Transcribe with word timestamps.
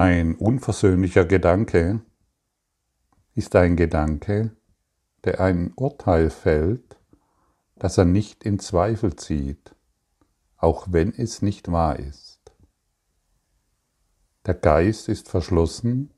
Ein 0.00 0.36
unversöhnlicher 0.36 1.26
Gedanke 1.26 2.00
ist 3.34 3.54
ein 3.54 3.76
Gedanke, 3.76 4.56
der 5.24 5.40
ein 5.40 5.74
Urteil 5.76 6.30
fällt, 6.30 6.96
das 7.76 7.98
er 7.98 8.06
nicht 8.06 8.42
in 8.42 8.58
Zweifel 8.58 9.14
zieht, 9.16 9.74
auch 10.56 10.86
wenn 10.90 11.12
es 11.12 11.42
nicht 11.42 11.70
wahr 11.70 11.98
ist. 11.98 12.40
Der 14.46 14.54
Geist 14.54 15.10
ist 15.10 15.28
verschlossen 15.28 16.14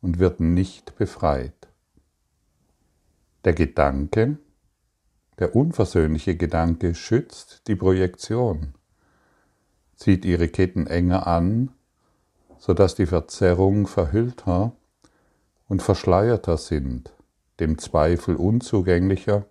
und 0.00 0.20
wird 0.20 0.38
nicht 0.38 0.94
befreit. 0.94 1.66
Der 3.44 3.54
Gedanke, 3.54 4.38
der 5.40 5.56
unversöhnliche 5.56 6.36
Gedanke 6.36 6.94
schützt 6.94 7.66
die 7.66 7.74
Projektion, 7.74 8.74
zieht 9.96 10.24
ihre 10.24 10.46
Ketten 10.46 10.86
enger 10.86 11.26
an 11.26 11.72
sodass 12.58 12.94
die 12.94 13.06
Verzerrung 13.06 13.86
verhüllter 13.86 14.72
und 15.68 15.82
verschleierter 15.82 16.56
sind, 16.56 17.12
dem 17.60 17.78
Zweifel 17.78 18.36
unzugänglicher 18.36 19.46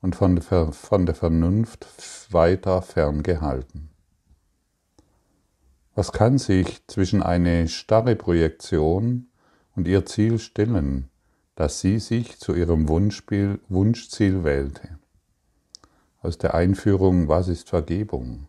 und 0.00 0.14
von 0.16 0.36
der 0.36 1.14
Vernunft 1.14 1.86
weiter 2.30 2.82
ferngehalten. 2.82 3.90
Was 5.94 6.12
kann 6.12 6.38
sich 6.38 6.86
zwischen 6.86 7.22
eine 7.22 7.68
starre 7.68 8.16
Projektion 8.16 9.28
und 9.74 9.88
ihr 9.88 10.04
Ziel 10.04 10.38
stellen, 10.38 11.08
das 11.54 11.80
sie 11.80 11.98
sich 11.98 12.38
zu 12.38 12.54
ihrem 12.54 12.88
Wunschziel 12.88 14.44
wählte? 14.44 14.98
Aus 16.20 16.36
der 16.36 16.54
Einführung 16.54 17.28
Was 17.28 17.48
ist 17.48 17.70
Vergebung? 17.70 18.46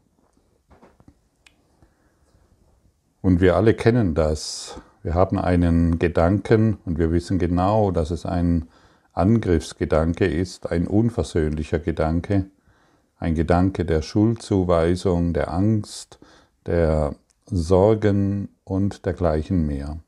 Und 3.28 3.42
wir 3.42 3.58
alle 3.58 3.74
kennen 3.74 4.16
das. 4.16 4.80
Wir 5.04 5.14
haben 5.14 5.38
einen 5.38 6.00
Gedanken 6.00 6.78
und 6.86 6.98
wir 6.98 7.12
wissen 7.12 7.40
genau, 7.40 7.92
dass 7.92 8.10
es 8.10 8.26
ein 8.26 8.70
Angriffsgedanke 9.12 10.26
ist, 10.26 10.72
ein 10.72 10.88
unversöhnlicher 10.88 11.80
Gedanke, 11.80 12.46
ein 13.18 13.36
Gedanke 13.36 13.84
der 13.84 14.02
Schuldzuweisung, 14.02 15.34
der 15.34 15.54
Angst, 15.54 16.20
der 16.68 17.16
Sorgen 17.46 18.48
und 18.64 19.06
dergleichen 19.06 19.68
mehr. 19.68 20.00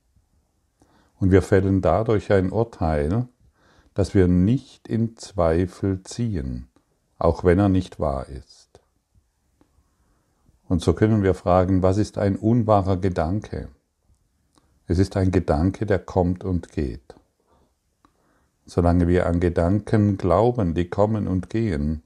Und 1.20 1.32
wir 1.32 1.42
fällen 1.42 1.82
dadurch 1.82 2.32
ein 2.32 2.54
Urteil, 2.54 3.28
das 3.96 4.16
wir 4.16 4.30
nicht 4.30 4.88
in 4.88 5.18
Zweifel 5.18 6.04
ziehen, 6.04 6.70
auch 7.18 7.44
wenn 7.44 7.60
er 7.60 7.68
nicht 7.68 8.00
wahr 8.00 8.28
ist. 8.30 8.59
Und 10.70 10.84
so 10.84 10.94
können 10.94 11.24
wir 11.24 11.34
fragen, 11.34 11.82
was 11.82 11.98
ist 11.98 12.20
ein 12.20 12.36
unwahrer 12.36 12.98
Gedanke? 12.98 13.70
Es 14.86 15.00
ist 15.00 15.18
ein 15.18 15.32
Gedanke, 15.32 15.88
der 15.88 15.98
kommt 15.98 16.44
und 16.44 16.72
geht. 16.72 17.16
Solange 18.66 19.08
wir 19.08 19.26
an 19.26 19.40
Gedanken 19.40 20.18
glauben, 20.18 20.76
die 20.76 20.88
kommen 20.88 21.28
und 21.28 21.50
gehen, 21.50 22.04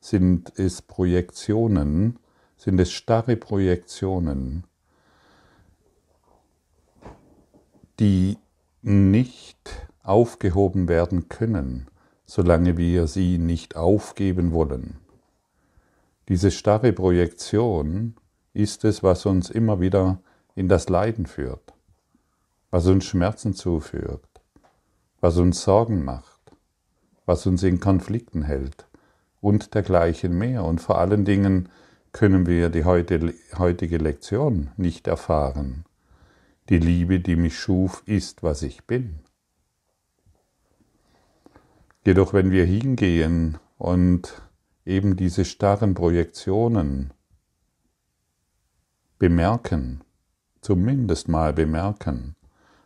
sind 0.00 0.52
es 0.58 0.82
Projektionen, 0.82 2.18
sind 2.56 2.80
es 2.80 2.90
starre 2.90 3.36
Projektionen, 3.36 4.64
die 8.00 8.38
nicht 8.82 9.88
aufgehoben 10.02 10.88
werden 10.88 11.28
können, 11.28 11.86
solange 12.26 12.76
wir 12.76 13.06
sie 13.06 13.38
nicht 13.38 13.76
aufgeben 13.76 14.50
wollen. 14.50 14.99
Diese 16.30 16.52
starre 16.52 16.92
Projektion 16.92 18.14
ist 18.52 18.84
es, 18.84 19.02
was 19.02 19.26
uns 19.26 19.50
immer 19.50 19.80
wieder 19.80 20.22
in 20.54 20.68
das 20.68 20.88
Leiden 20.88 21.26
führt, 21.26 21.74
was 22.70 22.86
uns 22.86 23.04
Schmerzen 23.04 23.52
zuführt, 23.52 24.28
was 25.20 25.38
uns 25.38 25.60
Sorgen 25.64 26.04
macht, 26.04 26.52
was 27.26 27.46
uns 27.46 27.64
in 27.64 27.80
Konflikten 27.80 28.42
hält 28.44 28.86
und 29.40 29.74
dergleichen 29.74 30.38
mehr. 30.38 30.62
Und 30.62 30.80
vor 30.80 30.98
allen 30.98 31.24
Dingen 31.24 31.68
können 32.12 32.46
wir 32.46 32.70
die 32.70 32.84
heutige 32.84 33.96
Lektion 33.96 34.70
nicht 34.76 35.08
erfahren. 35.08 35.84
Die 36.68 36.78
Liebe, 36.78 37.18
die 37.18 37.34
mich 37.34 37.58
schuf, 37.58 38.04
ist, 38.06 38.44
was 38.44 38.62
ich 38.62 38.84
bin. 38.84 39.18
Jedoch 42.06 42.32
wenn 42.32 42.52
wir 42.52 42.66
hingehen 42.66 43.58
und 43.78 44.40
eben 44.84 45.16
diese 45.16 45.44
starren 45.44 45.94
Projektionen 45.94 47.12
bemerken, 49.18 50.00
zumindest 50.60 51.28
mal 51.28 51.52
bemerken 51.52 52.34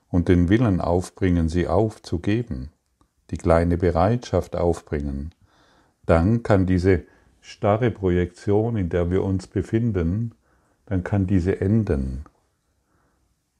und 0.08 0.28
den 0.28 0.48
Willen 0.48 0.80
aufbringen, 0.80 1.48
sie 1.48 1.66
aufzugeben, 1.68 2.70
die 3.30 3.36
kleine 3.36 3.78
Bereitschaft 3.78 4.56
aufbringen, 4.56 5.34
dann 6.06 6.42
kann 6.42 6.66
diese 6.66 7.04
starre 7.40 7.90
Projektion, 7.90 8.76
in 8.76 8.88
der 8.88 9.10
wir 9.10 9.22
uns 9.22 9.46
befinden, 9.46 10.34
dann 10.86 11.04
kann 11.04 11.26
diese 11.26 11.60
enden. 11.60 12.24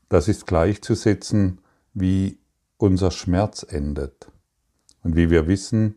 Das 0.09 0.29
ist 0.29 0.47
gleichzusetzen, 0.47 1.61
wie 1.93 2.39
unser 2.77 3.11
Schmerz 3.11 3.65
endet. 3.69 4.31
Und 5.03 5.17
wie 5.17 5.31
wir 5.31 5.47
wissen, 5.47 5.97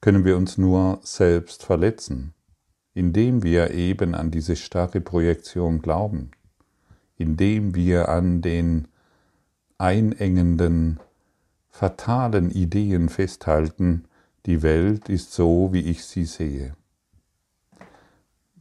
können 0.00 0.24
wir 0.24 0.36
uns 0.36 0.58
nur 0.58 1.00
selbst 1.02 1.64
verletzen, 1.64 2.34
indem 2.94 3.42
wir 3.42 3.72
eben 3.72 4.14
an 4.14 4.30
diese 4.30 4.56
starre 4.56 5.00
Projektion 5.00 5.80
glauben, 5.80 6.30
indem 7.16 7.74
wir 7.74 8.08
an 8.08 8.42
den 8.42 8.88
einengenden, 9.78 11.00
fatalen 11.68 12.50
Ideen 12.50 13.08
festhalten, 13.08 14.04
die 14.46 14.62
Welt 14.62 15.08
ist 15.08 15.32
so, 15.32 15.72
wie 15.72 15.82
ich 15.82 16.04
sie 16.04 16.24
sehe. 16.24 16.74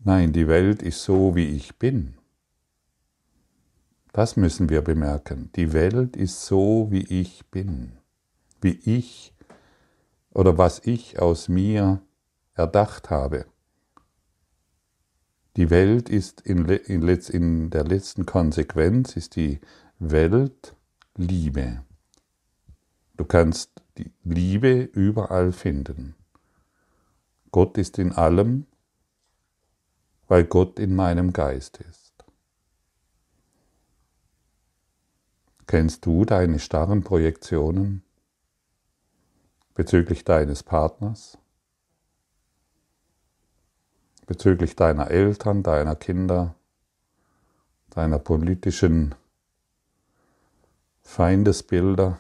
Nein, 0.04 0.34
die 0.34 0.48
Welt 0.48 0.82
ist 0.82 1.04
so, 1.04 1.36
wie 1.36 1.48
ich 1.48 1.78
bin. 1.78 2.14
Das 4.14 4.38
müssen 4.38 4.70
wir 4.70 4.82
bemerken. 4.82 5.50
Die 5.56 5.74
Welt 5.74 6.16
ist 6.16 6.46
so, 6.46 6.88
wie 6.90 7.04
ich 7.04 7.46
bin, 7.52 7.94
wie 8.62 8.80
ich 8.84 9.34
oder 10.38 10.56
was 10.60 10.82
ich 10.86 11.20
aus 11.20 11.50
mir 11.50 12.00
erdacht 12.54 13.10
habe. 13.10 13.48
Die 15.56 15.72
Welt 15.72 16.10
ist 16.10 16.42
in, 16.42 16.66
in, 16.66 17.08
in 17.08 17.70
der 17.72 17.84
letzten 17.84 18.28
Konsequenz, 18.28 19.16
ist 19.16 19.36
die 19.36 19.60
Welt 19.98 20.76
Liebe. 21.16 21.84
Du 23.18 23.26
kannst 23.26 23.82
die 23.98 24.12
Liebe 24.24 24.82
überall 24.82 25.52
finden. 25.52 26.14
Gott 27.50 27.80
ist 27.80 27.98
in 27.98 28.12
allem, 28.12 28.68
weil 30.28 30.44
Gott 30.44 30.78
in 30.78 30.96
meinem 30.96 31.34
Geist 31.34 31.78
ist. 31.78 32.14
Kennst 35.66 36.06
du 36.06 36.26
deine 36.26 36.60
starren 36.60 37.04
Projektionen? 37.04 38.04
Bezüglich 39.78 40.26
deines 40.26 40.64
Partners, 40.64 41.38
bezüglich 44.26 44.76
deiner 44.76 45.12
Eltern, 45.12 45.62
deiner 45.62 45.96
Kinder, 45.96 46.56
deiner 47.92 48.18
politischen 48.18 49.14
Feindesbilder, 51.02 52.20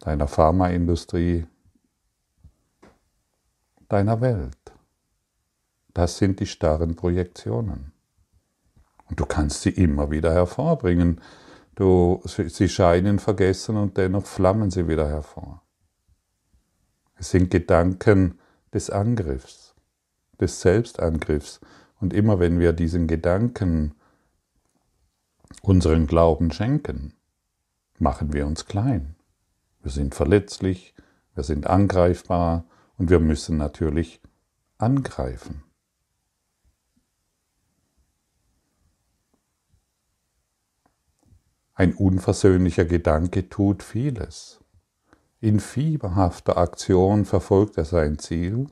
deiner 0.00 0.26
Pharmaindustrie, 0.26 1.46
deiner 3.90 4.22
Welt. 4.22 4.72
Das 5.92 6.16
sind 6.16 6.40
die 6.40 6.46
starren 6.46 6.96
Projektionen. 6.96 7.92
Und 9.10 9.20
du 9.20 9.26
kannst 9.26 9.60
sie 9.60 9.70
immer 9.70 10.10
wieder 10.10 10.32
hervorbringen. 10.32 11.20
Du, 11.74 12.22
sie 12.24 12.68
scheinen 12.68 13.18
vergessen 13.18 13.76
und 13.76 13.96
dennoch 13.96 14.26
flammen 14.26 14.70
sie 14.70 14.86
wieder 14.86 15.08
hervor. 15.08 15.62
Es 17.16 17.30
sind 17.30 17.50
Gedanken 17.50 18.38
des 18.72 18.90
Angriffs, 18.90 19.74
des 20.40 20.60
Selbstangriffs. 20.60 21.60
Und 22.00 22.12
immer 22.12 22.38
wenn 22.38 22.58
wir 22.60 22.72
diesen 22.72 23.06
Gedanken 23.06 23.94
unseren 25.62 26.06
Glauben 26.06 26.52
schenken, 26.52 27.14
machen 27.98 28.32
wir 28.32 28.46
uns 28.46 28.66
klein. 28.66 29.16
Wir 29.82 29.90
sind 29.90 30.14
verletzlich, 30.14 30.94
wir 31.34 31.44
sind 31.44 31.66
angreifbar 31.66 32.64
und 32.98 33.10
wir 33.10 33.20
müssen 33.20 33.56
natürlich 33.56 34.20
angreifen. 34.78 35.62
Ein 41.74 41.94
unversöhnlicher 41.94 42.84
Gedanke 42.84 43.48
tut 43.48 43.82
vieles. 43.82 44.60
In 45.40 45.58
fieberhafter 45.58 46.56
Aktion 46.56 47.24
verfolgt 47.24 47.76
er 47.76 47.84
sein 47.84 48.18
Ziel, 48.18 48.66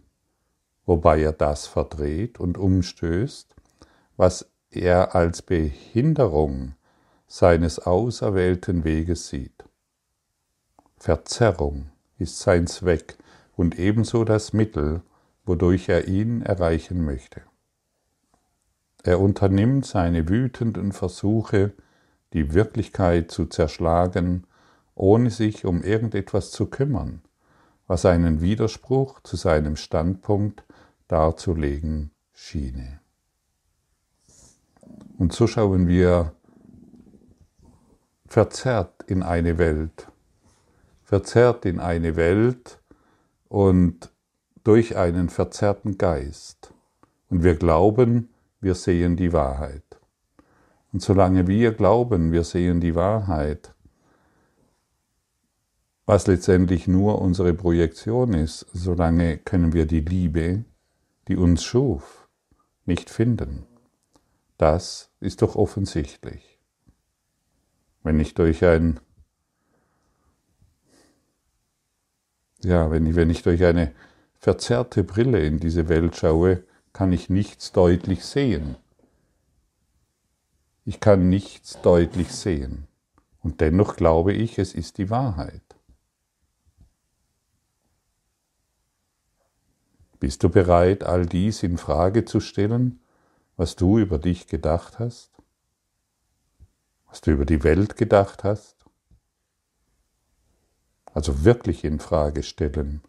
wobei 0.86 1.20
er 1.20 1.32
das 1.32 1.66
verdreht 1.66 2.38
und 2.38 2.58
umstößt, 2.58 3.54
was 4.16 4.50
er 4.70 5.14
als 5.14 5.42
Behinderung 5.42 6.74
seines 7.26 7.80
auserwählten 7.80 8.84
Weges 8.84 9.28
sieht. 9.28 9.64
Verzerrung 10.96 11.90
ist 12.18 12.38
sein 12.38 12.68
Zweck 12.68 13.16
und 13.56 13.78
ebenso 13.78 14.24
das 14.24 14.52
Mittel, 14.52 15.02
wodurch 15.44 15.88
er 15.88 16.06
ihn 16.06 16.42
erreichen 16.42 17.04
möchte. 17.04 17.42
Er 19.02 19.18
unternimmt 19.18 19.84
seine 19.84 20.28
wütenden 20.28 20.92
Versuche, 20.92 21.72
die 22.32 22.54
Wirklichkeit 22.54 23.30
zu 23.30 23.46
zerschlagen, 23.46 24.44
ohne 24.94 25.30
sich 25.30 25.64
um 25.64 25.82
irgendetwas 25.82 26.50
zu 26.50 26.66
kümmern, 26.66 27.22
was 27.86 28.06
einen 28.06 28.40
Widerspruch 28.40 29.20
zu 29.20 29.36
seinem 29.36 29.76
Standpunkt 29.76 30.64
darzulegen 31.08 32.10
schiene. 32.32 33.00
Und 35.18 35.32
so 35.32 35.46
schauen 35.46 35.86
wir 35.86 36.32
verzerrt 38.26 39.02
in 39.06 39.22
eine 39.22 39.58
Welt, 39.58 40.08
verzerrt 41.04 41.66
in 41.66 41.80
eine 41.80 42.16
Welt 42.16 42.80
und 43.48 44.10
durch 44.64 44.96
einen 44.96 45.28
verzerrten 45.28 45.98
Geist. 45.98 46.72
Und 47.28 47.44
wir 47.44 47.56
glauben, 47.56 48.30
wir 48.60 48.74
sehen 48.74 49.16
die 49.16 49.32
Wahrheit. 49.32 49.82
Und 50.92 51.00
solange 51.00 51.46
wir 51.46 51.72
glauben, 51.72 52.32
wir 52.32 52.44
sehen 52.44 52.80
die 52.80 52.94
Wahrheit, 52.94 53.74
was 56.04 56.26
letztendlich 56.26 56.86
nur 56.86 57.22
unsere 57.22 57.54
Projektion 57.54 58.34
ist, 58.34 58.66
solange 58.72 59.38
können 59.38 59.72
wir 59.72 59.86
die 59.86 60.00
Liebe, 60.00 60.64
die 61.28 61.36
uns 61.36 61.62
schuf, 61.62 62.28
nicht 62.84 63.08
finden. 63.08 63.64
Das 64.58 65.10
ist 65.20 65.42
doch 65.42 65.56
offensichtlich. 65.56 66.58
Wenn 68.02 68.20
ich 68.20 68.34
durch 68.34 68.64
ein 68.64 69.00
ja, 72.64 72.90
wenn 72.90 73.06
ich, 73.06 73.16
wenn 73.16 73.30
ich 73.30 73.42
durch 73.42 73.64
eine 73.64 73.92
verzerrte 74.38 75.04
Brille 75.04 75.44
in 75.44 75.58
diese 75.58 75.88
Welt 75.88 76.16
schaue, 76.16 76.64
kann 76.92 77.12
ich 77.12 77.30
nichts 77.30 77.72
deutlich 77.72 78.24
sehen. 78.24 78.76
Ich 80.84 80.98
kann 80.98 81.28
nichts 81.28 81.80
deutlich 81.80 82.32
sehen. 82.32 82.88
Und 83.40 83.60
dennoch 83.60 83.96
glaube 83.96 84.32
ich, 84.32 84.58
es 84.58 84.74
ist 84.74 84.98
die 84.98 85.10
Wahrheit. 85.10 85.62
Bist 90.18 90.42
du 90.42 90.48
bereit, 90.48 91.04
all 91.04 91.26
dies 91.26 91.62
in 91.62 91.78
Frage 91.78 92.24
zu 92.24 92.40
stellen, 92.40 93.00
was 93.56 93.76
du 93.76 93.98
über 93.98 94.18
dich 94.18 94.46
gedacht 94.46 94.98
hast? 94.98 95.32
Was 97.06 97.20
du 97.20 97.32
über 97.32 97.44
die 97.44 97.62
Welt 97.64 97.96
gedacht 97.96 98.44
hast? 98.44 98.76
Also 101.12 101.44
wirklich 101.44 101.84
in 101.84 102.00
Frage 102.00 102.42
stellen. 102.42 103.02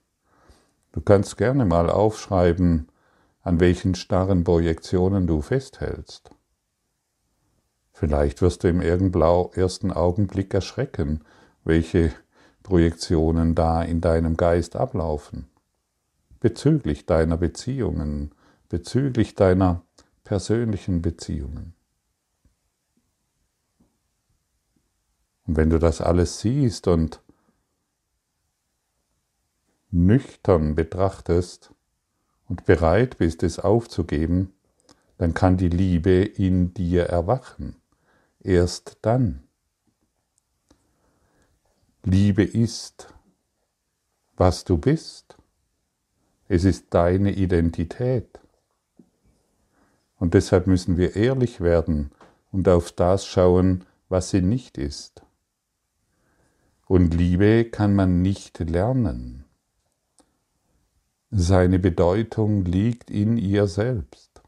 Du 0.91 1.01
kannst 1.01 1.37
gerne 1.37 1.65
mal 1.65 1.89
aufschreiben, 1.89 2.91
an 3.41 3.59
welchen 3.59 3.95
starren 3.95 4.43
Projektionen 4.43 5.25
du 5.25 5.41
festhältst. 5.41 6.31
Vielleicht 7.93 8.41
wirst 8.41 8.63
du 8.63 8.67
im 8.67 8.81
ersten 8.81 9.91
Augenblick 9.91 10.53
erschrecken, 10.53 11.21
welche 11.63 12.11
Projektionen 12.63 13.55
da 13.55 13.81
in 13.81 14.01
deinem 14.01 14.35
Geist 14.35 14.75
ablaufen 14.75 15.47
bezüglich 16.43 17.05
deiner 17.05 17.37
Beziehungen, 17.37 18.35
bezüglich 18.67 19.33
deiner 19.33 19.81
persönlichen 20.25 21.01
Beziehungen. 21.01 21.73
Und 25.47 25.55
wenn 25.55 25.69
du 25.69 25.79
das 25.79 26.01
alles 26.01 26.41
siehst 26.41 26.89
und 26.89 27.21
nüchtern 29.89 30.75
betrachtest 30.75 31.73
und 32.49 32.65
bereit 32.65 33.17
bist, 33.19 33.41
es 33.43 33.57
aufzugeben, 33.57 34.53
dann 35.17 35.33
kann 35.33 35.55
die 35.55 35.69
Liebe 35.69 36.25
in 36.25 36.73
dir 36.73 37.05
erwachen. 37.05 37.77
Erst 38.45 38.97
dann. 39.03 39.43
Liebe 42.03 42.43
ist, 42.43 43.13
was 44.35 44.65
du 44.65 44.77
bist. 44.77 45.37
Es 46.49 46.65
ist 46.65 46.93
deine 46.93 47.31
Identität. 47.31 48.41
Und 50.17 50.33
deshalb 50.33 50.67
müssen 50.67 50.97
wir 50.97 51.15
ehrlich 51.15 51.61
werden 51.61 52.11
und 52.51 52.67
auf 52.67 52.91
das 52.91 53.25
schauen, 53.25 53.85
was 54.09 54.31
sie 54.31 54.41
nicht 54.41 54.77
ist. 54.77 55.21
Und 56.85 57.13
Liebe 57.13 57.63
kann 57.63 57.95
man 57.95 58.21
nicht 58.21 58.59
lernen. 58.59 59.45
Seine 61.31 61.79
Bedeutung 61.79 62.65
liegt 62.65 63.09
in 63.09 63.37
ihr 63.37 63.67
selbst. 63.67 64.41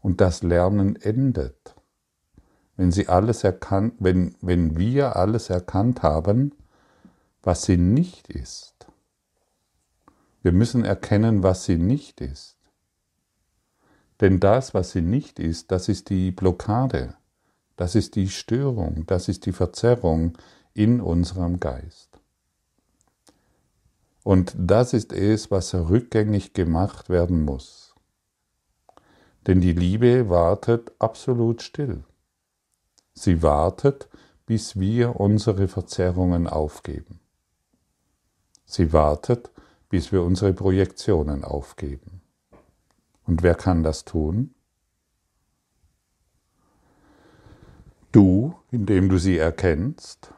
Und 0.00 0.20
das 0.20 0.42
Lernen 0.42 0.96
endet. 0.96 1.77
Wenn, 2.78 2.92
sie 2.92 3.08
alles 3.08 3.42
erkannt, 3.42 3.94
wenn, 3.98 4.36
wenn 4.40 4.78
wir 4.78 5.16
alles 5.16 5.50
erkannt 5.50 6.02
haben, 6.02 6.54
was 7.42 7.64
sie 7.64 7.76
nicht 7.76 8.28
ist, 8.28 8.86
wir 10.42 10.52
müssen 10.52 10.84
erkennen, 10.84 11.42
was 11.42 11.64
sie 11.64 11.76
nicht 11.76 12.20
ist. 12.20 12.56
Denn 14.20 14.38
das, 14.38 14.74
was 14.74 14.92
sie 14.92 15.02
nicht 15.02 15.40
ist, 15.40 15.72
das 15.72 15.88
ist 15.88 16.08
die 16.08 16.30
Blockade, 16.30 17.14
das 17.76 17.96
ist 17.96 18.14
die 18.14 18.28
Störung, 18.28 19.04
das 19.06 19.28
ist 19.28 19.46
die 19.46 19.52
Verzerrung 19.52 20.38
in 20.72 21.00
unserem 21.00 21.58
Geist. 21.58 22.20
Und 24.22 24.54
das 24.56 24.92
ist 24.92 25.12
es, 25.12 25.50
was 25.50 25.74
rückgängig 25.74 26.52
gemacht 26.52 27.08
werden 27.08 27.44
muss. 27.44 27.96
Denn 29.48 29.60
die 29.60 29.72
Liebe 29.72 30.28
wartet 30.28 30.92
absolut 31.00 31.62
still. 31.62 32.04
Sie 33.18 33.42
wartet, 33.42 34.08
bis 34.46 34.78
wir 34.78 35.18
unsere 35.18 35.66
Verzerrungen 35.66 36.46
aufgeben. 36.46 37.18
Sie 38.64 38.92
wartet, 38.92 39.50
bis 39.88 40.12
wir 40.12 40.22
unsere 40.22 40.52
Projektionen 40.52 41.42
aufgeben. 41.42 42.22
Und 43.26 43.42
wer 43.42 43.56
kann 43.56 43.82
das 43.82 44.04
tun? 44.04 44.54
Du, 48.12 48.54
indem 48.70 49.08
du 49.08 49.18
sie 49.18 49.36
erkennst 49.36 50.32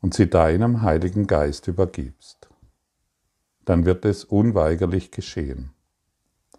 und 0.00 0.14
sie 0.14 0.30
deinem 0.30 0.80
Heiligen 0.80 1.26
Geist 1.26 1.68
übergibst. 1.68 2.48
Dann 3.66 3.84
wird 3.84 4.06
es 4.06 4.24
unweigerlich 4.24 5.10
geschehen, 5.10 5.74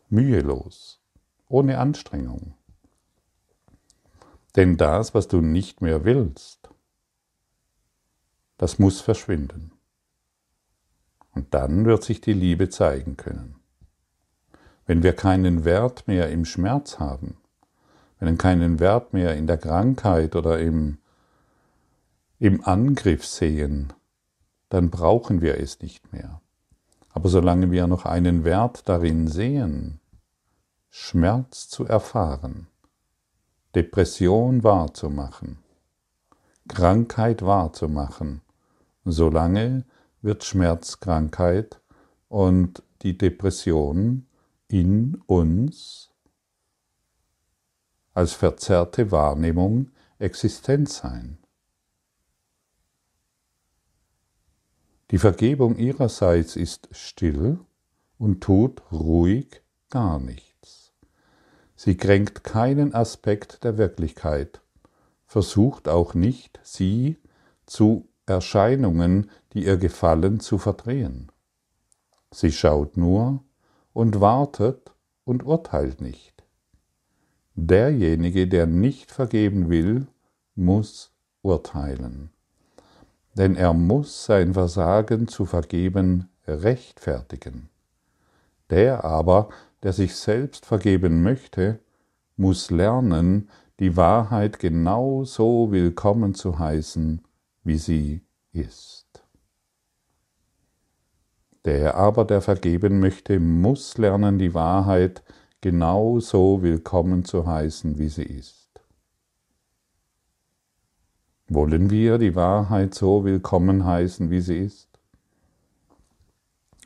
mühelos, 0.09 1.01
ohne 1.47 1.79
Anstrengung. 1.79 2.53
Denn 4.55 4.77
das, 4.77 5.13
was 5.13 5.27
du 5.27 5.41
nicht 5.41 5.81
mehr 5.81 6.05
willst, 6.05 6.69
das 8.57 8.79
muss 8.79 9.01
verschwinden. 9.01 9.71
Und 11.33 11.53
dann 11.53 11.85
wird 11.85 12.03
sich 12.03 12.21
die 12.21 12.33
Liebe 12.33 12.69
zeigen 12.69 13.17
können. 13.17 13.55
Wenn 14.85 15.03
wir 15.03 15.13
keinen 15.13 15.65
Wert 15.65 16.07
mehr 16.07 16.29
im 16.29 16.45
Schmerz 16.45 16.99
haben, 16.99 17.37
wenn 18.19 18.29
wir 18.29 18.37
keinen 18.37 18.79
Wert 18.79 19.13
mehr 19.13 19.35
in 19.35 19.45
der 19.45 19.57
Krankheit 19.57 20.35
oder 20.35 20.59
im, 20.59 20.99
im 22.39 22.63
Angriff 22.63 23.25
sehen, 23.25 23.91
dann 24.69 24.89
brauchen 24.89 25.41
wir 25.41 25.59
es 25.59 25.81
nicht 25.81 26.13
mehr. 26.13 26.41
Aber 27.09 27.27
solange 27.29 27.71
wir 27.71 27.87
noch 27.87 28.05
einen 28.05 28.45
Wert 28.45 28.87
darin 28.87 29.27
sehen, 29.27 29.99
Schmerz 30.89 31.67
zu 31.67 31.85
erfahren, 31.85 32.67
Depression 33.75 34.63
wahrzumachen, 34.63 35.57
Krankheit 36.69 37.41
wahrzumachen, 37.41 38.41
solange 39.03 39.83
wird 40.21 40.45
Schmerzkrankheit 40.45 41.81
und 42.29 42.81
die 43.01 43.17
Depression 43.17 44.27
in 44.69 45.21
uns 45.25 46.09
als 48.13 48.31
verzerrte 48.31 49.11
Wahrnehmung 49.11 49.91
existent 50.19 50.87
sein. 50.87 51.37
Die 55.11 55.17
Vergebung 55.17 55.75
ihrerseits 55.75 56.55
ist 56.55 56.87
still 56.91 57.59
und 58.17 58.41
tut 58.41 58.81
ruhig 58.93 59.61
gar 59.89 60.17
nichts. 60.19 60.44
Sie 61.85 61.95
kränkt 61.95 62.43
keinen 62.43 62.95
Aspekt 62.95 63.63
der 63.63 63.77
Wirklichkeit, 63.77 64.59
versucht 65.27 65.87
auch 65.87 66.15
nicht, 66.15 66.59
sie 66.63 67.17
zu 67.67 68.07
Erscheinungen, 68.25 69.29
die 69.53 69.65
ihr 69.65 69.77
gefallen, 69.77 70.39
zu 70.39 70.57
verdrehen. 70.57 71.31
Sie 72.31 72.51
schaut 72.51 72.97
nur 72.97 73.43
und 73.93 74.19
wartet 74.19 74.93
und 75.25 75.43
urteilt 75.43 76.01
nicht. 76.01 76.43
derjenige, 77.53 78.47
der 78.47 78.65
nicht 78.65 79.11
vergeben 79.11 79.69
will, 79.69 80.07
muss 80.55 81.11
urteilen. 81.43 82.31
Denn 83.37 83.55
er 83.55 83.73
muss 83.73 84.25
sein 84.25 84.55
Versagen 84.55 85.27
zu 85.27 85.45
vergeben 85.45 86.29
rechtfertigen. 86.47 87.69
Der 88.71 89.03
aber, 89.03 89.49
der 89.85 89.93
sich 89.93 90.15
selbst 90.15 90.65
vergeben 90.65 91.21
möchte, 91.21 91.79
muss 92.37 92.71
lernen, 92.71 93.51
die 93.79 93.95
Wahrheit 93.95 94.57
genau 94.57 95.25
so 95.25 95.71
willkommen 95.71 96.33
zu 96.33 96.57
heißen, 96.57 97.21
wie 97.63 97.77
sie 97.77 98.23
ist. 98.51 99.23
Der 101.65 101.93
aber, 101.93 102.25
der 102.25 102.41
vergeben 102.41 102.99
möchte, 102.99 103.39
muss 103.39 103.99
lernen, 103.99 104.39
die 104.39 104.55
Wahrheit 104.55 105.23
genau 105.61 106.19
so 106.19 106.63
willkommen 106.63 107.23
zu 107.23 107.45
heißen, 107.45 107.99
wie 107.99 108.09
sie 108.09 108.23
ist. 108.23 108.71
Wollen 111.47 111.91
wir 111.91 112.17
die 112.17 112.33
Wahrheit 112.33 112.95
so 112.95 113.23
willkommen 113.23 113.85
heißen, 113.85 114.31
wie 114.31 114.41
sie 114.41 114.57
ist? 114.57 114.89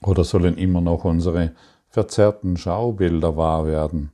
Oder 0.02 0.26
sollen 0.26 0.58
immer 0.58 0.82
noch 0.82 1.06
unsere 1.06 1.54
verzerrten 2.00 2.56
Schaubilder 2.56 3.36
wahr 3.36 3.68
werden? 3.68 4.14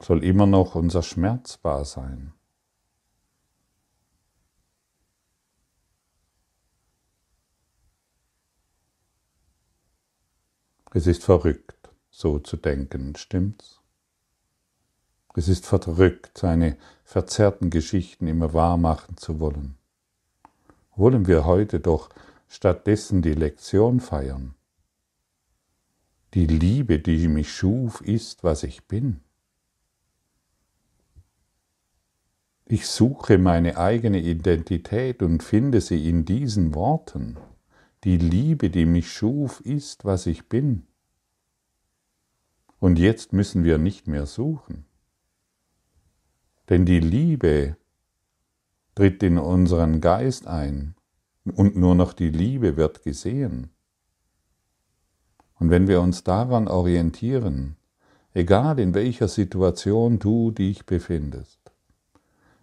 Soll 0.00 0.24
immer 0.24 0.46
noch 0.46 0.74
unser 0.74 1.02
Schmerz 1.02 1.58
wahr 1.62 1.84
sein? 1.84 2.32
Es 10.94 11.06
ist 11.06 11.24
verrückt, 11.24 11.90
so 12.08 12.38
zu 12.38 12.56
denken, 12.56 13.14
stimmt's? 13.14 13.82
Es 15.34 15.46
ist 15.46 15.66
verrückt, 15.66 16.38
seine 16.38 16.78
verzerrten 17.04 17.68
Geschichten 17.68 18.28
immer 18.28 18.54
wahr 18.54 18.78
machen 18.78 19.18
zu 19.18 19.40
wollen. 19.40 19.76
Wollen 20.96 21.26
wir 21.26 21.44
heute 21.44 21.80
doch 21.80 22.08
stattdessen 22.48 23.20
die 23.20 23.34
Lektion 23.34 24.00
feiern? 24.00 24.54
Die 26.34 26.46
Liebe, 26.46 26.98
die 26.98 27.26
mich 27.28 27.52
schuf, 27.52 28.00
ist, 28.02 28.44
was 28.44 28.62
ich 28.62 28.86
bin. 28.86 29.20
Ich 32.66 32.86
suche 32.86 33.38
meine 33.38 33.78
eigene 33.78 34.20
Identität 34.20 35.22
und 35.22 35.42
finde 35.42 35.80
sie 35.80 36.06
in 36.06 36.26
diesen 36.26 36.74
Worten. 36.74 37.38
Die 38.04 38.18
Liebe, 38.18 38.68
die 38.68 38.84
mich 38.84 39.10
schuf, 39.10 39.60
ist, 39.60 40.04
was 40.04 40.26
ich 40.26 40.50
bin. 40.50 40.86
Und 42.78 42.98
jetzt 42.98 43.32
müssen 43.32 43.64
wir 43.64 43.78
nicht 43.78 44.06
mehr 44.06 44.26
suchen. 44.26 44.84
Denn 46.68 46.84
die 46.84 47.00
Liebe 47.00 47.78
tritt 48.94 49.22
in 49.22 49.38
unseren 49.38 50.02
Geist 50.02 50.46
ein 50.46 50.94
und 51.44 51.74
nur 51.74 51.94
noch 51.94 52.12
die 52.12 52.30
Liebe 52.30 52.76
wird 52.76 53.02
gesehen. 53.02 53.70
Und 55.58 55.70
wenn 55.70 55.88
wir 55.88 56.00
uns 56.00 56.24
daran 56.24 56.68
orientieren, 56.68 57.76
egal 58.34 58.78
in 58.78 58.94
welcher 58.94 59.28
Situation 59.28 60.18
du 60.18 60.50
dich 60.50 60.86
befindest, 60.86 61.58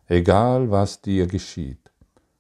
egal 0.08 0.72
was 0.72 1.02
dir 1.02 1.28
geschieht, 1.28 1.92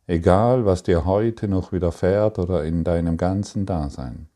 egal 0.07 0.65
was 0.65 0.83
dir 0.83 1.05
heute 1.05 1.47
noch 1.47 1.71
widerfährt 1.71 2.39
oder 2.39 2.63
in 2.63 2.83
deinem 2.83 3.17
ganzen 3.17 3.65
Dasein. 3.65 4.27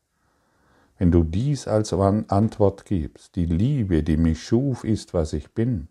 Wenn 0.97 1.11
du 1.11 1.23
dies 1.23 1.67
als 1.67 1.93
Antwort 1.93 2.83
gibst, 2.83 3.38
die 3.38 3.45
Liebe, 3.45 4.03
die 4.03 4.17
mich 4.17 4.43
schuf, 4.43 4.83
ist, 4.83 5.13
was 5.13 5.31
ich 5.31 5.53
bin, 5.53 5.88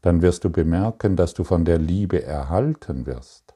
dann 0.00 0.22
wirst 0.22 0.44
du 0.44 0.50
bemerken, 0.50 1.16
dass 1.16 1.34
du 1.34 1.42
von 1.42 1.64
der 1.64 1.78
Liebe 1.78 2.22
erhalten 2.22 3.06
wirst. 3.06 3.54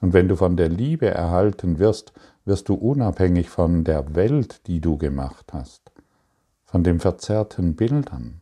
Und 0.00 0.12
wenn 0.14 0.28
du 0.28 0.36
von 0.36 0.56
der 0.56 0.68
Liebe 0.68 1.06
erhalten 1.06 1.78
wirst, 1.78 2.12
wirst 2.44 2.68
du 2.68 2.74
unabhängig 2.74 3.48
von 3.48 3.84
der 3.84 4.14
Welt, 4.14 4.66
die 4.66 4.80
du 4.80 4.96
gemacht 4.96 5.52
hast, 5.52 5.92
von 6.64 6.84
den 6.84 7.00
verzerrten 7.00 7.76
Bildern, 7.76 8.40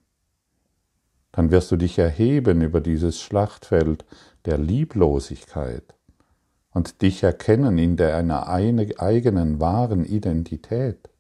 dann 1.33 1.51
wirst 1.51 1.71
du 1.71 1.77
dich 1.77 1.99
erheben 1.99 2.63
über 2.63 2.81
dieses 2.81 3.21
Schlachtfeld 3.21 4.05
der 4.45 4.59
Lieblosigkeit 4.59 5.95
und 6.73 7.03
dich 7.03 7.23
erkennen 7.23 7.79
in 7.79 7.97
deiner 7.97 8.49
eigenen 8.49 9.61
wahren 9.61 10.05
Identität, 10.05 11.11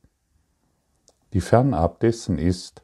die 1.32 1.40
fernab 1.40 2.00
dessen 2.00 2.38
ist, 2.38 2.82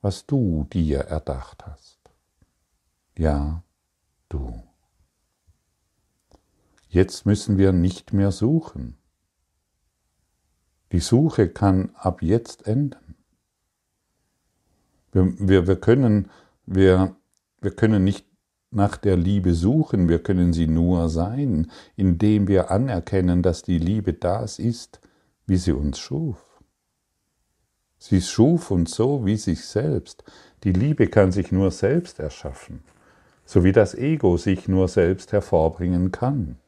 was 0.00 0.26
du 0.26 0.66
dir 0.72 1.00
erdacht 1.00 1.64
hast. 1.66 1.98
Ja, 3.16 3.62
du. 4.28 4.62
Jetzt 6.88 7.26
müssen 7.26 7.58
wir 7.58 7.72
nicht 7.72 8.12
mehr 8.12 8.30
suchen. 8.30 8.96
Die 10.94 11.00
Suche 11.00 11.48
kann 11.48 11.90
ab 11.96 12.22
jetzt 12.22 12.68
enden. 12.68 13.16
Wir, 15.10 15.34
wir, 15.40 15.66
wir 15.66 15.74
können 15.74 16.30
wir, 16.66 17.16
wir 17.60 17.72
können 17.72 18.04
nicht 18.04 18.24
nach 18.70 18.96
der 18.96 19.16
Liebe 19.16 19.54
suchen, 19.54 20.08
wir 20.08 20.22
können 20.22 20.52
sie 20.52 20.68
nur 20.68 21.08
sein, 21.08 21.68
indem 21.96 22.46
wir 22.46 22.70
anerkennen, 22.70 23.42
dass 23.42 23.64
die 23.64 23.80
Liebe 23.80 24.12
das 24.12 24.60
ist, 24.60 25.00
wie 25.48 25.56
sie 25.56 25.72
uns 25.72 25.98
schuf. 25.98 26.38
Sie 27.98 28.20
schuf 28.20 28.70
uns 28.70 28.94
so 28.94 29.26
wie 29.26 29.36
sich 29.36 29.64
selbst. 29.64 30.22
Die 30.62 30.72
Liebe 30.72 31.08
kann 31.08 31.32
sich 31.32 31.50
nur 31.50 31.72
selbst 31.72 32.20
erschaffen, 32.20 32.84
so 33.44 33.64
wie 33.64 33.72
das 33.72 33.96
Ego 33.96 34.36
sich 34.36 34.68
nur 34.68 34.86
selbst 34.86 35.32
hervorbringen 35.32 36.12
kann. 36.12 36.60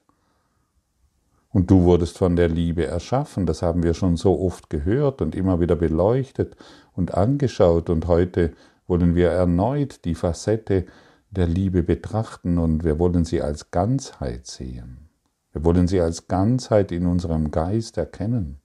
Und 1.56 1.70
du 1.70 1.84
wurdest 1.84 2.18
von 2.18 2.36
der 2.36 2.50
Liebe 2.50 2.84
erschaffen, 2.84 3.46
das 3.46 3.62
haben 3.62 3.82
wir 3.82 3.94
schon 3.94 4.18
so 4.18 4.38
oft 4.38 4.68
gehört 4.68 5.22
und 5.22 5.34
immer 5.34 5.58
wieder 5.58 5.74
beleuchtet 5.74 6.54
und 6.92 7.14
angeschaut 7.14 7.88
und 7.88 8.08
heute 8.08 8.52
wollen 8.86 9.14
wir 9.14 9.30
erneut 9.30 10.04
die 10.04 10.14
Facette 10.14 10.84
der 11.30 11.46
Liebe 11.46 11.82
betrachten 11.82 12.58
und 12.58 12.84
wir 12.84 12.98
wollen 12.98 13.24
sie 13.24 13.40
als 13.40 13.70
Ganzheit 13.70 14.46
sehen. 14.46 15.08
Wir 15.52 15.64
wollen 15.64 15.88
sie 15.88 15.98
als 15.98 16.28
Ganzheit 16.28 16.92
in 16.92 17.06
unserem 17.06 17.50
Geist 17.50 17.96
erkennen. 17.96 18.58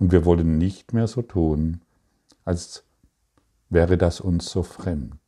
Und 0.00 0.10
wir 0.10 0.24
wollen 0.24 0.58
nicht 0.58 0.92
mehr 0.92 1.06
so 1.06 1.22
tun, 1.22 1.82
als 2.44 2.82
wäre 3.68 3.96
das 3.96 4.20
uns 4.20 4.50
so 4.50 4.64
fremd. 4.64 5.20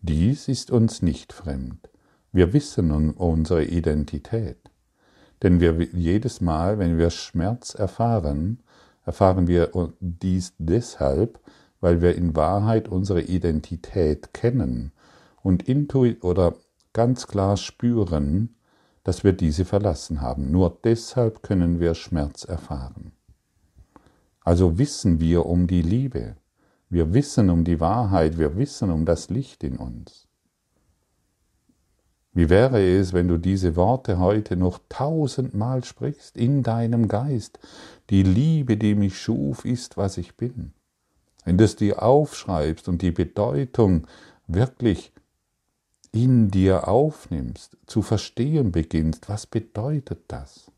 Dies 0.00 0.48
ist 0.48 0.70
uns 0.70 1.02
nicht 1.02 1.34
fremd. 1.34 1.87
Wir 2.32 2.52
wissen 2.52 2.90
um 2.90 3.12
unsere 3.12 3.64
Identität. 3.64 4.58
Denn 5.42 5.60
wir 5.60 5.82
jedes 5.92 6.40
Mal, 6.40 6.78
wenn 6.78 6.98
wir 6.98 7.10
Schmerz 7.10 7.74
erfahren, 7.74 8.60
erfahren 9.04 9.46
wir 9.46 9.70
dies 10.00 10.52
deshalb, 10.58 11.40
weil 11.80 12.02
wir 12.02 12.16
in 12.16 12.34
Wahrheit 12.34 12.88
unsere 12.88 13.22
Identität 13.22 14.34
kennen 14.34 14.92
und 15.42 15.68
intuit 15.68 16.24
oder 16.24 16.54
ganz 16.92 17.26
klar 17.26 17.56
spüren, 17.56 18.56
dass 19.04 19.24
wir 19.24 19.32
diese 19.32 19.64
verlassen 19.64 20.20
haben. 20.20 20.50
Nur 20.50 20.78
deshalb 20.84 21.42
können 21.42 21.80
wir 21.80 21.94
Schmerz 21.94 22.44
erfahren. 22.44 23.12
Also 24.42 24.78
wissen 24.78 25.20
wir 25.20 25.46
um 25.46 25.66
die 25.66 25.82
Liebe, 25.82 26.36
wir 26.90 27.14
wissen 27.14 27.50
um 27.50 27.64
die 27.64 27.80
Wahrheit, 27.80 28.38
wir 28.38 28.56
wissen 28.56 28.90
um 28.90 29.04
das 29.04 29.30
Licht 29.30 29.62
in 29.62 29.76
uns. 29.76 30.27
Wie 32.32 32.50
wäre 32.50 32.80
es, 32.80 33.12
wenn 33.12 33.28
du 33.28 33.38
diese 33.38 33.74
Worte 33.76 34.18
heute 34.18 34.56
noch 34.56 34.78
tausendmal 34.88 35.84
sprichst 35.84 36.36
in 36.36 36.62
deinem 36.62 37.08
Geist? 37.08 37.58
Die 38.10 38.22
Liebe, 38.22 38.76
die 38.76 38.94
mich 38.94 39.18
schuf, 39.18 39.64
ist, 39.64 39.96
was 39.96 40.18
ich 40.18 40.36
bin 40.36 40.72
wenn 41.48 41.56
du 41.56 41.64
es 41.64 41.76
dir 41.76 42.02
aufschreibst 42.02 42.88
und 42.88 43.00
die 43.00 43.10
Bedeutung 43.10 44.06
wirklich 44.46 45.14
in 46.12 46.50
dir 46.50 46.88
aufnimmst, 46.88 47.78
zu 47.86 48.02
verstehen 48.02 48.70
beginnst, 48.70 49.30
was 49.30 49.46
bedeutet 49.46 50.20
das? 50.28 50.70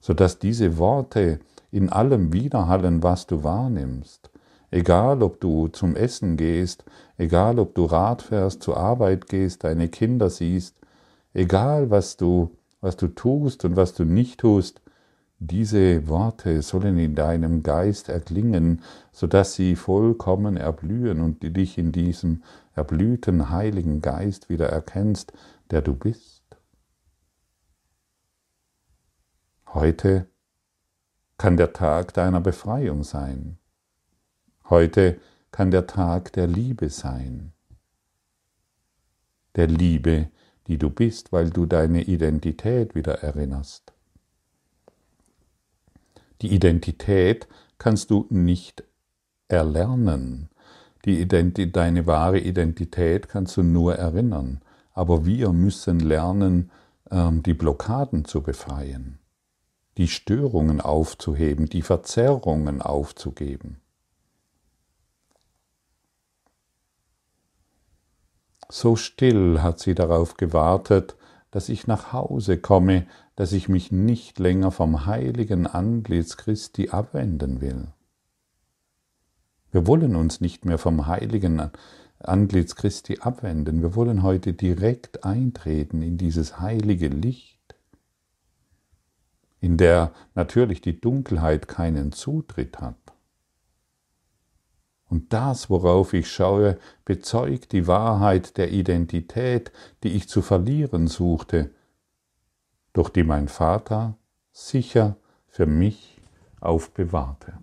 Sodass 0.00 0.40
diese 0.40 0.78
Worte 0.78 1.38
in 1.70 1.88
allem 1.88 2.32
widerhallen, 2.32 3.04
was 3.04 3.28
du 3.28 3.44
wahrnimmst. 3.44 4.28
Egal, 4.70 5.22
ob 5.22 5.40
du 5.40 5.68
zum 5.68 5.94
Essen 5.94 6.36
gehst, 6.36 6.84
egal, 7.16 7.58
ob 7.58 7.74
du 7.74 7.84
Rad 7.84 8.22
fährst, 8.22 8.62
zur 8.62 8.76
Arbeit 8.76 9.28
gehst, 9.28 9.64
deine 9.64 9.88
Kinder 9.88 10.28
siehst, 10.28 10.80
egal, 11.34 11.90
was 11.90 12.16
du, 12.16 12.56
was 12.80 12.96
du 12.96 13.08
tust 13.08 13.64
und 13.64 13.76
was 13.76 13.94
du 13.94 14.04
nicht 14.04 14.40
tust, 14.40 14.80
diese 15.38 16.08
Worte 16.08 16.62
sollen 16.62 16.98
in 16.98 17.14
deinem 17.14 17.62
Geist 17.62 18.08
erklingen, 18.08 18.82
sodass 19.12 19.54
sie 19.54 19.76
vollkommen 19.76 20.56
erblühen 20.56 21.20
und 21.20 21.42
du 21.42 21.50
dich 21.50 21.76
in 21.76 21.92
diesem 21.92 22.42
erblühten 22.74 23.50
Heiligen 23.50 24.00
Geist 24.00 24.48
wieder 24.48 24.68
erkennst, 24.70 25.32
der 25.70 25.82
du 25.82 25.94
bist. 25.94 26.42
Heute 29.74 30.26
kann 31.36 31.58
der 31.58 31.74
Tag 31.74 32.14
deiner 32.14 32.40
Befreiung 32.40 33.04
sein. 33.04 33.58
Heute 34.68 35.20
kann 35.52 35.70
der 35.70 35.86
Tag 35.86 36.32
der 36.32 36.48
Liebe 36.48 36.90
sein. 36.90 37.52
Der 39.54 39.68
Liebe, 39.68 40.28
die 40.66 40.76
du 40.76 40.90
bist, 40.90 41.32
weil 41.32 41.50
du 41.50 41.66
deine 41.66 42.02
Identität 42.02 42.96
wieder 42.96 43.22
erinnerst. 43.22 43.92
Die 46.42 46.52
Identität 46.52 47.46
kannst 47.78 48.10
du 48.10 48.26
nicht 48.28 48.82
erlernen. 49.46 50.48
Deine 51.04 52.06
wahre 52.08 52.40
Identität 52.40 53.28
kannst 53.28 53.56
du 53.56 53.62
nur 53.62 53.94
erinnern. 53.94 54.60
Aber 54.92 55.24
wir 55.24 55.52
müssen 55.52 56.00
lernen, 56.00 56.72
ähm, 57.12 57.44
die 57.44 57.54
Blockaden 57.54 58.24
zu 58.24 58.42
befreien, 58.42 59.20
die 59.96 60.08
Störungen 60.08 60.80
aufzuheben, 60.80 61.66
die 61.68 61.82
Verzerrungen 61.82 62.82
aufzugeben. 62.82 63.80
So 68.68 68.96
still 68.96 69.62
hat 69.62 69.78
sie 69.78 69.94
darauf 69.94 70.36
gewartet, 70.36 71.16
dass 71.50 71.68
ich 71.68 71.86
nach 71.86 72.12
Hause 72.12 72.58
komme, 72.58 73.06
dass 73.36 73.52
ich 73.52 73.68
mich 73.68 73.92
nicht 73.92 74.38
länger 74.38 74.70
vom 74.70 75.06
heiligen 75.06 75.66
Antlitz 75.66 76.36
Christi 76.36 76.90
abwenden 76.90 77.60
will. 77.60 77.88
Wir 79.70 79.86
wollen 79.86 80.16
uns 80.16 80.40
nicht 80.40 80.64
mehr 80.64 80.78
vom 80.78 81.06
heiligen 81.06 81.70
Antlitz 82.18 82.76
Christi 82.76 83.18
abwenden, 83.20 83.82
wir 83.82 83.94
wollen 83.94 84.22
heute 84.22 84.54
direkt 84.54 85.24
eintreten 85.24 86.02
in 86.02 86.16
dieses 86.16 86.60
heilige 86.60 87.08
Licht, 87.08 87.74
in 89.60 89.76
der 89.76 90.12
natürlich 90.34 90.80
die 90.80 91.00
Dunkelheit 91.00 91.68
keinen 91.68 92.12
Zutritt 92.12 92.80
hat. 92.80 93.05
Und 95.08 95.32
das, 95.32 95.70
worauf 95.70 96.12
ich 96.14 96.30
schaue, 96.30 96.78
bezeugt 97.04 97.72
die 97.72 97.86
Wahrheit 97.86 98.56
der 98.56 98.72
Identität, 98.72 99.70
die 100.02 100.12
ich 100.12 100.28
zu 100.28 100.42
verlieren 100.42 101.06
suchte, 101.06 101.70
durch 102.92 103.10
die 103.10 103.22
mein 103.22 103.48
Vater 103.48 104.16
sicher 104.52 105.16
für 105.46 105.66
mich 105.66 106.20
aufbewahrte. 106.60 107.58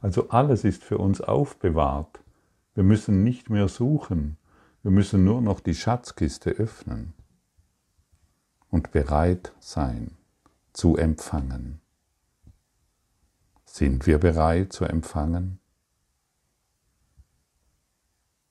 Also 0.00 0.30
alles 0.30 0.64
ist 0.64 0.82
für 0.82 0.98
uns 0.98 1.20
aufbewahrt. 1.20 2.20
Wir 2.74 2.84
müssen 2.84 3.22
nicht 3.22 3.50
mehr 3.50 3.68
suchen, 3.68 4.38
wir 4.82 4.90
müssen 4.90 5.24
nur 5.24 5.42
noch 5.42 5.60
die 5.60 5.74
Schatzkiste 5.74 6.50
öffnen 6.50 7.12
und 8.70 8.92
bereit 8.92 9.52
sein 9.60 10.16
zu 10.72 10.96
empfangen. 10.96 11.80
Sind 13.64 14.06
wir 14.06 14.18
bereit 14.18 14.72
zu 14.72 14.84
empfangen? 14.84 15.59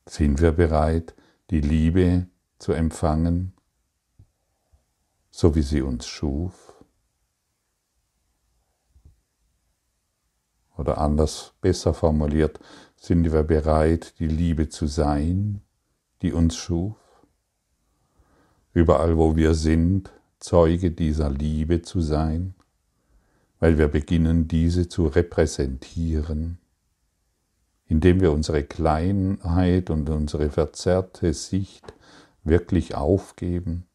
Sind 0.09 0.41
wir 0.41 0.53
bereit, 0.53 1.13
die 1.51 1.61
Liebe 1.61 2.25
zu 2.57 2.73
empfangen, 2.73 3.53
so 5.29 5.53
wie 5.53 5.61
sie 5.61 5.83
uns 5.83 6.07
schuf? 6.07 6.83
Oder 10.75 10.97
anders, 10.97 11.53
besser 11.61 11.93
formuliert, 11.93 12.59
sind 12.95 13.31
wir 13.31 13.43
bereit, 13.43 14.15
die 14.17 14.25
Liebe 14.25 14.67
zu 14.69 14.87
sein, 14.87 15.61
die 16.23 16.33
uns 16.33 16.55
schuf? 16.55 16.97
Überall, 18.73 19.15
wo 19.15 19.35
wir 19.35 19.53
sind, 19.53 20.11
Zeuge 20.39 20.89
dieser 20.89 21.29
Liebe 21.29 21.83
zu 21.83 22.01
sein, 22.01 22.55
weil 23.59 23.77
wir 23.77 23.89
beginnen, 23.89 24.47
diese 24.47 24.89
zu 24.89 25.05
repräsentieren 25.05 26.57
indem 27.89 28.21
wir 28.21 28.31
unsere 28.31 28.63
Kleinheit 28.63 29.89
und 29.89 30.09
unsere 30.09 30.51
verzerrte 30.51 31.33
Sicht 31.33 31.93
wirklich 32.43 32.95
aufgeben? 32.95 33.85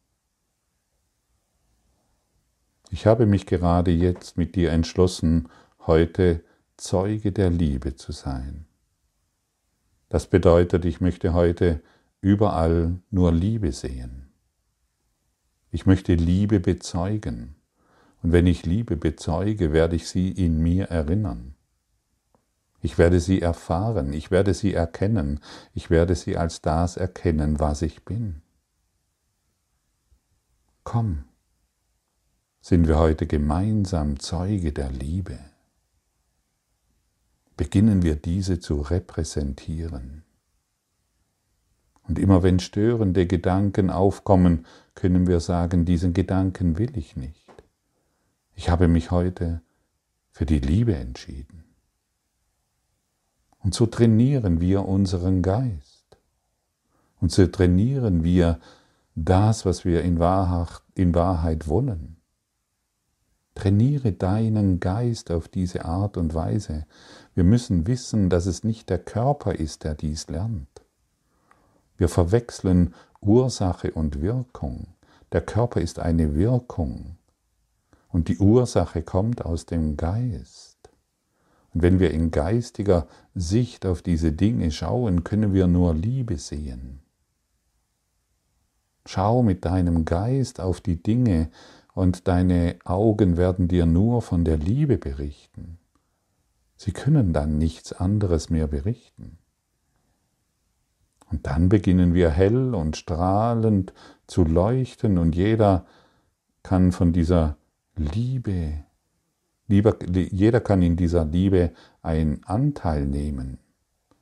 Ich 2.91 3.07
habe 3.07 3.25
mich 3.25 3.45
gerade 3.45 3.91
jetzt 3.91 4.37
mit 4.37 4.55
dir 4.55 4.71
entschlossen, 4.71 5.47
heute 5.87 6.43
Zeuge 6.77 7.31
der 7.31 7.49
Liebe 7.49 7.95
zu 7.95 8.11
sein. 8.11 8.65
Das 10.09 10.27
bedeutet, 10.27 10.83
ich 10.85 10.99
möchte 10.99 11.33
heute 11.33 11.81
überall 12.19 12.99
nur 13.09 13.31
Liebe 13.31 13.71
sehen. 13.71 14.33
Ich 15.71 15.85
möchte 15.85 16.15
Liebe 16.15 16.59
bezeugen. 16.59 17.55
Und 18.21 18.33
wenn 18.33 18.45
ich 18.45 18.65
Liebe 18.65 18.97
bezeuge, 18.97 19.71
werde 19.71 19.95
ich 19.95 20.07
sie 20.07 20.31
in 20.31 20.61
mir 20.61 20.85
erinnern. 20.85 21.54
Ich 22.81 22.97
werde 22.97 23.19
sie 23.19 23.41
erfahren, 23.41 24.13
ich 24.13 24.31
werde 24.31 24.53
sie 24.53 24.73
erkennen, 24.73 25.39
ich 25.73 25.89
werde 25.89 26.15
sie 26.15 26.37
als 26.37 26.61
das 26.61 26.97
erkennen, 26.97 27.59
was 27.59 27.81
ich 27.81 28.05
bin. 28.05 28.41
Komm, 30.83 31.25
sind 32.61 32.87
wir 32.87 32.97
heute 32.97 33.27
gemeinsam 33.27 34.19
Zeuge 34.19 34.71
der 34.71 34.91
Liebe. 34.91 35.37
Beginnen 37.57 38.03
wir 38.03 38.15
diese 38.15 38.59
zu 38.59 38.81
repräsentieren. 38.81 40.23
Und 42.07 42.17
immer 42.17 42.43
wenn 42.43 42.59
störende 42.59 43.27
Gedanken 43.27 43.89
aufkommen, 43.89 44.65
können 44.93 45.27
wir 45.27 45.41
sagen, 45.41 45.85
diesen 45.85 46.13
Gedanken 46.13 46.77
will 46.77 46.97
ich 46.97 47.15
nicht. 47.15 47.51
Ich 48.55 48.69
habe 48.69 48.87
mich 48.87 49.11
heute 49.11 49.61
für 50.31 50.45
die 50.45 50.59
Liebe 50.59 50.95
entschieden. 50.95 51.64
Und 53.65 53.73
so 53.73 53.87
trainieren 53.87 54.61
wir 54.61 54.87
unseren 54.87 55.41
Geist. 55.41 56.05
Und 57.19 57.31
so 57.31 57.47
trainieren 57.47 58.23
wir 58.23 58.59
das, 59.15 59.65
was 59.65 59.83
wir 59.83 60.03
in 60.03 60.19
Wahrheit, 60.19 60.83
in 60.93 61.15
Wahrheit 61.15 61.67
wollen. 61.67 62.17
Trainiere 63.55 64.11
deinen 64.11 64.79
Geist 64.79 65.31
auf 65.31 65.47
diese 65.47 65.85
Art 65.85 66.15
und 66.15 66.35
Weise. 66.35 66.85
Wir 67.33 67.43
müssen 67.43 67.87
wissen, 67.87 68.29
dass 68.29 68.45
es 68.45 68.63
nicht 68.63 68.87
der 68.91 68.99
Körper 68.99 69.55
ist, 69.55 69.83
der 69.83 69.95
dies 69.95 70.27
lernt. 70.27 70.83
Wir 71.97 72.07
verwechseln 72.07 72.93
Ursache 73.19 73.93
und 73.93 74.21
Wirkung. 74.21 74.89
Der 75.31 75.41
Körper 75.41 75.81
ist 75.81 75.97
eine 75.97 76.35
Wirkung 76.35 77.17
und 78.09 78.27
die 78.27 78.37
Ursache 78.37 79.01
kommt 79.01 79.43
aus 79.43 79.65
dem 79.65 79.97
Geist. 79.97 80.74
Und 81.75 81.83
wenn 81.83 81.99
wir 81.99 82.11
in 82.11 82.31
geistiger 82.31 83.05
Sicht 83.35 83.85
auf 83.85 84.01
diese 84.01 84.31
Dinge 84.31 84.71
schauen, 84.71 85.25
können 85.25 85.53
wir 85.53 85.67
nur 85.67 85.93
Liebe 85.93 86.37
sehen. 86.37 87.01
Schau 89.05 89.43
mit 89.43 89.65
deinem 89.65 90.05
Geist 90.05 90.61
auf 90.61 90.79
die 90.79 91.03
Dinge 91.03 91.51
und 91.93 92.29
deine 92.29 92.77
Augen 92.85 93.35
werden 93.35 93.67
dir 93.67 93.85
nur 93.85 94.21
von 94.21 94.45
der 94.45 94.55
Liebe 94.55 94.97
berichten. 94.97 95.77
Sie 96.77 96.93
können 96.93 97.33
dann 97.33 97.57
nichts 97.57 97.91
anderes 97.91 98.49
mehr 98.49 98.67
berichten. 98.67 99.37
Und 101.29 101.45
dann 101.45 101.67
beginnen 101.67 102.13
wir 102.13 102.29
hell 102.29 102.73
und 102.73 102.95
strahlend 102.95 103.93
zu 104.27 104.45
leuchten 104.45 105.17
und 105.17 105.35
jeder 105.35 105.85
kann 106.63 106.93
von 106.93 107.11
dieser 107.11 107.57
Liebe 107.97 108.85
jeder 109.67 110.61
kann 110.61 110.81
in 110.81 110.95
dieser 110.95 111.25
Liebe 111.25 111.71
einen 112.01 112.43
Anteil 112.43 113.05
nehmen 113.05 113.59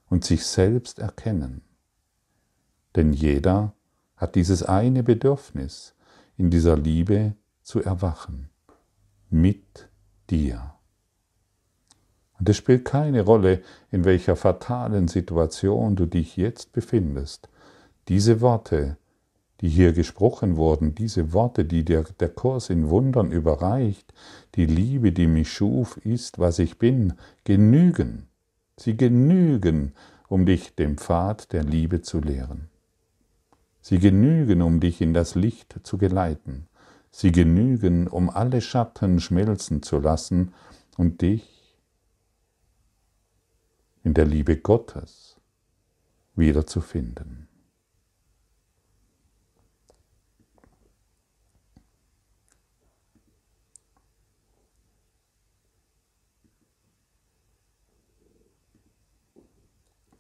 und 0.10 0.23
sich 0.23 0.45
selbst 0.45 0.99
erkennen. 0.99 1.62
Denn 2.95 3.13
jeder 3.13 3.73
hat 4.15 4.36
dieses 4.36 4.63
eine 4.63 5.03
Bedürfnis, 5.03 5.95
in 6.38 6.49
dieser 6.49 6.77
Liebe 6.77 7.36
zu 7.62 7.82
erwachen. 7.82 8.49
Mit 9.29 9.89
dir. 10.29 10.75
Und 12.39 12.49
es 12.49 12.58
spielt 12.58 12.86
keine 12.86 13.21
Rolle, 13.21 13.62
in 13.91 14.06
welcher 14.06 14.36
fatalen 14.36 15.08
Situation 15.08 15.95
du 15.95 16.06
dich 16.06 16.38
jetzt 16.38 16.71
befindest. 16.71 17.49
Diese 18.08 18.41
Worte 18.41 18.97
die 19.63 19.69
hier 19.69 19.93
gesprochen 19.93 20.58
wurden, 20.58 20.93
diese 20.93 21.32
Worte, 21.32 21.63
die 21.63 21.86
der, 21.86 22.04
der 22.19 22.28
Kurs 22.28 22.69
in 22.69 22.89
Wundern 22.89 23.32
überreicht, 23.32 24.13
die 24.56 24.65
Liebe, 24.65 25.13
die 25.13 25.26
mich 25.26 25.54
schuf, 25.54 25.95
ist, 26.04 26.38
was 26.38 26.60
ich 26.60 26.78
bin, 26.80 27.13
genügen. 27.45 28.28
Sie 28.76 28.97
genügen, 28.97 29.93
um 30.28 30.45
dich 30.45 30.76
dem 30.76 30.97
Pfad 30.97 31.54
der 31.54 31.63
Liebe 31.63 32.02
zu 32.02 32.19
lehren. 32.19 32.67
Sie 33.80 33.99
genügen, 33.99 34.62
um 34.62 34.82
dich 34.82 34.99
in 34.99 35.13
das 35.13 35.34
Licht 35.34 35.80
zu 35.84 35.97
geleiten. 35.97 36.67
Sie 37.10 37.32
genügen, 37.32 38.10
um 38.10 38.30
alle 38.30 38.60
Schatten 38.60 39.21
schmelzen 39.21 39.82
zu 39.82 39.99
lassen 39.99 40.54
und 40.97 41.21
dich 41.21 41.80
in 44.04 44.13
der 44.13 44.26
Liebe 44.26 44.58
Gottes 44.58 45.38
wiederzufinden. 46.36 47.42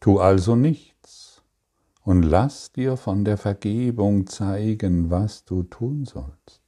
Tu 0.03 0.19
also 0.19 0.57
nichts 0.57 1.41
und 2.03 2.23
lass 2.23 2.73
dir 2.73 2.97
von 2.97 3.23
der 3.23 3.37
Vergebung 3.37 4.27
zeigen, 4.27 5.09
was 5.09 5.45
du 5.45 5.63
tun 5.63 6.03
sollst. 6.03 6.61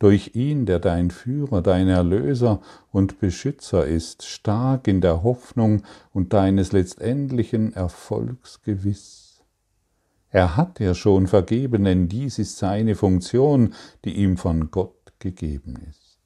Durch 0.00 0.34
ihn, 0.34 0.66
der 0.66 0.80
dein 0.80 1.12
Führer, 1.12 1.62
dein 1.62 1.86
Erlöser 1.86 2.60
und 2.90 3.20
Beschützer 3.20 3.86
ist, 3.86 4.26
stark 4.26 4.88
in 4.88 5.00
der 5.00 5.22
Hoffnung 5.22 5.84
und 6.12 6.32
deines 6.32 6.72
letztendlichen 6.72 7.74
Erfolgs 7.74 8.60
gewiss. 8.62 9.44
Er 10.30 10.56
hat 10.56 10.80
dir 10.80 10.96
schon 10.96 11.28
vergeben, 11.28 11.84
denn 11.84 12.08
dies 12.08 12.40
ist 12.40 12.58
seine 12.58 12.96
Funktion, 12.96 13.72
die 14.04 14.16
ihm 14.16 14.36
von 14.36 14.72
Gott 14.72 15.12
gegeben 15.20 15.76
ist. 15.88 16.18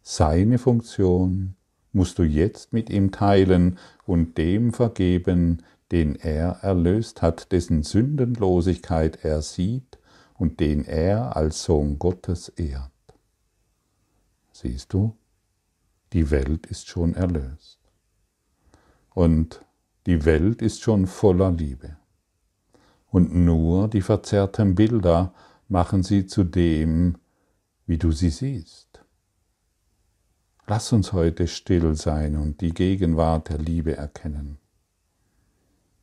Seine 0.00 0.56
Funktion 0.56 1.56
musst 1.94 2.18
du 2.18 2.22
jetzt 2.22 2.72
mit 2.72 2.90
ihm 2.90 3.12
teilen 3.12 3.78
und 4.04 4.36
dem 4.36 4.72
vergeben, 4.72 5.62
den 5.92 6.16
er 6.16 6.58
erlöst 6.62 7.22
hat, 7.22 7.52
dessen 7.52 7.82
Sündenlosigkeit 7.82 9.24
er 9.24 9.42
sieht 9.42 9.98
und 10.34 10.60
den 10.60 10.84
er 10.84 11.36
als 11.36 11.62
Sohn 11.62 11.98
Gottes 11.98 12.48
ehrt. 12.48 12.90
Siehst 14.52 14.92
du, 14.92 15.16
die 16.12 16.30
Welt 16.30 16.66
ist 16.66 16.88
schon 16.88 17.14
erlöst. 17.14 17.78
Und 19.10 19.64
die 20.06 20.24
Welt 20.24 20.62
ist 20.62 20.82
schon 20.82 21.06
voller 21.06 21.50
Liebe. 21.50 21.96
Und 23.10 23.34
nur 23.34 23.88
die 23.88 24.02
verzerrten 24.02 24.74
Bilder 24.74 25.32
machen 25.68 26.02
sie 26.02 26.26
zu 26.26 26.42
dem, 26.44 27.16
wie 27.86 27.98
du 27.98 28.10
sie 28.10 28.30
siehst. 28.30 29.03
Lass 30.66 30.92
uns 30.92 31.12
heute 31.12 31.46
still 31.46 31.94
sein 31.94 32.36
und 32.36 32.62
die 32.62 32.72
Gegenwart 32.72 33.50
der 33.50 33.58
Liebe 33.58 33.96
erkennen. 33.96 34.58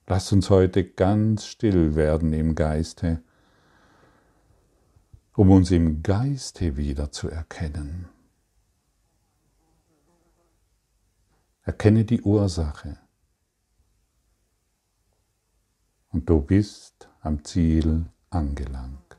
Lass 0.06 0.32
uns 0.32 0.50
heute 0.50 0.84
ganz 0.84 1.46
still 1.46 1.96
werden 1.96 2.32
im 2.34 2.54
Geiste, 2.54 3.24
um 5.34 5.50
uns 5.50 5.72
im 5.72 6.04
Geiste 6.04 6.78
wieder 6.78 7.12
zu 7.12 7.30
erkennen. 7.30 8.08
Erkenne 11.64 12.06
die 12.06 12.22
Ursache. 12.22 12.98
Und 16.10 16.30
du 16.30 16.42
bist 16.42 17.10
am 17.22 17.44
Ziel 17.46 18.06
angelangt. 18.30 19.16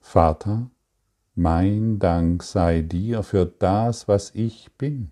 Vater, 0.00 0.70
mein 1.34 1.98
Dank 1.98 2.42
sei 2.42 2.82
dir 2.82 3.22
für 3.22 3.46
das, 3.46 4.06
was 4.08 4.30
ich 4.34 4.72
bin, 4.78 5.10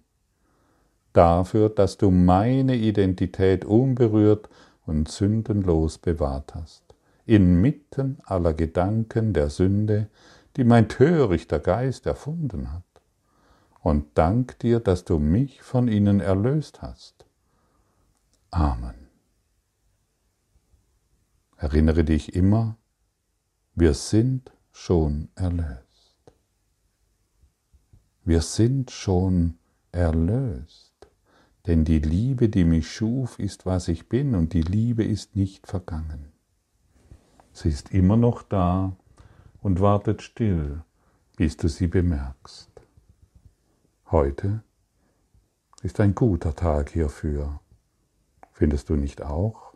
dafür, 1.13 1.69
dass 1.69 1.99
du 1.99 2.11
meine 2.11 2.77
Identität 2.77 3.65
unberührt 3.65 4.49
und 4.87 5.09
sündenlos 5.09 5.99
bewahrt 5.99 6.55
hast, 6.55 6.83
inmitten 7.27 8.19
aller 8.25 8.55
Gedanken 8.55 9.33
der 9.33 9.51
Sünde, 9.51 10.09
die 10.57 10.65
mein 10.65 10.89
törichter 10.89 11.59
Geist 11.59 12.07
erfunden 12.07 12.73
hat. 12.73 12.83
Und 13.81 14.07
dank 14.15 14.59
dir, 14.61 14.79
dass 14.79 15.05
du 15.05 15.19
mich 15.19 15.63
von 15.63 15.89
ihnen 15.89 16.21
erlöst 16.21 16.83
hast. 16.83 17.27
Amen. 18.51 18.95
Erinnere 21.57 22.05
dich 22.05 22.35
immer, 22.35 22.77
wir 23.75 23.95
sind 23.95 24.53
schon 24.73 25.29
erlöst. 25.35 25.82
Wir 28.25 28.41
sind 28.41 28.93
schon 28.93 29.59
erlöst, 29.91 30.93
denn 31.67 31.85
die 31.85 31.99
Liebe, 31.99 32.49
die 32.49 32.65
mich 32.65 32.91
schuf, 32.91 33.41
ist, 33.41 33.67
was 33.67 33.89
ich 33.89 34.09
bin, 34.09 34.37
und 34.37 34.53
die 34.53 34.63
Liebe 34.63 35.03
ist 35.03 35.35
nicht 35.35 35.67
vergangen. 35.67 36.33
Sie 37.53 37.69
ist 37.69 37.91
immer 37.91 38.17
noch 38.17 38.43
da 38.43 38.97
und 39.61 39.81
wartet 39.81 40.23
still, 40.23 40.83
bis 41.37 41.57
du 41.57 41.69
sie 41.69 41.89
bemerkst. 41.89 42.71
Heute 44.11 44.63
ist 45.83 45.99
ein 45.99 46.15
guter 46.15 46.55
Tag 46.55 46.91
hierfür. 46.91 47.61
Findest 48.53 48.89
du 48.89 48.95
nicht 48.95 49.23
auch? 49.23 49.72